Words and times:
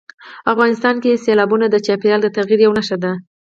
افغانستان 0.51 0.95
کې 1.03 1.21
سیلابونه 1.25 1.65
د 1.69 1.75
چاپېریال 1.85 2.21
د 2.23 2.27
تغیر 2.37 2.59
یوه 2.65 2.75
نښه 2.77 2.97
ده. 3.03 3.11